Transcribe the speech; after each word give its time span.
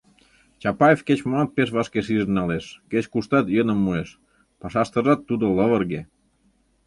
Чапаев 0.61 0.99
кеч-момат 1.07 1.49
пеш 1.55 1.69
вашке 1.75 1.99
шижын 2.05 2.31
налеш, 2.37 2.65
кеч-куштат 2.91 3.45
йӧным 3.55 3.79
муэш, 3.85 4.09
пашаштыжат 4.59 5.19
тудо 5.27 5.45
лывырге. 5.57 6.01